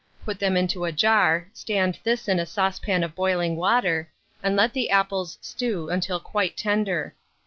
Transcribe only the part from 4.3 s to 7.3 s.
and let the apples stew until quite tender.